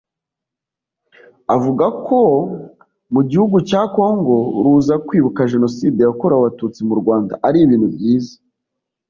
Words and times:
avuga 1.55 1.85
koa 2.05 2.39
mu 3.13 3.21
gihugu 3.29 3.57
cya 3.69 3.81
Congo 3.95 4.35
ruza 4.63 4.95
kwibuka 5.07 5.49
Jenoside 5.51 5.97
yakorewe 6.01 6.39
abatutsi 6.41 6.79
mu 6.87 6.95
Rwanda 7.01 7.33
ari 7.47 7.57
ibintu 7.65 7.87
byiza 7.95 8.35